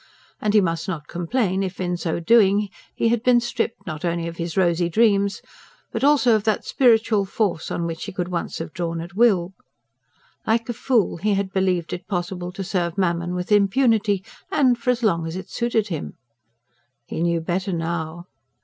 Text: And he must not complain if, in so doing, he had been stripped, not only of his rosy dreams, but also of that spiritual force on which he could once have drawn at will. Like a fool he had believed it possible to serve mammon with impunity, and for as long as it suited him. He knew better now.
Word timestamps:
And 0.41 0.55
he 0.55 0.61
must 0.61 0.87
not 0.87 1.05
complain 1.07 1.61
if, 1.61 1.79
in 1.79 1.95
so 1.95 2.19
doing, 2.19 2.69
he 2.95 3.09
had 3.09 3.21
been 3.21 3.39
stripped, 3.39 3.85
not 3.85 4.03
only 4.03 4.27
of 4.27 4.37
his 4.37 4.57
rosy 4.57 4.89
dreams, 4.89 5.43
but 5.91 6.03
also 6.03 6.33
of 6.33 6.43
that 6.45 6.65
spiritual 6.65 7.23
force 7.23 7.69
on 7.69 7.85
which 7.85 8.05
he 8.05 8.11
could 8.11 8.27
once 8.29 8.57
have 8.57 8.73
drawn 8.73 8.99
at 8.99 9.13
will. 9.13 9.53
Like 10.47 10.67
a 10.69 10.73
fool 10.73 11.17
he 11.17 11.35
had 11.35 11.53
believed 11.53 11.93
it 11.93 12.07
possible 12.07 12.51
to 12.53 12.63
serve 12.63 12.97
mammon 12.97 13.35
with 13.35 13.51
impunity, 13.51 14.25
and 14.51 14.75
for 14.75 14.89
as 14.89 15.03
long 15.03 15.27
as 15.27 15.35
it 15.35 15.51
suited 15.51 15.89
him. 15.89 16.15
He 17.05 17.21
knew 17.21 17.39
better 17.39 17.71
now. 17.71 18.25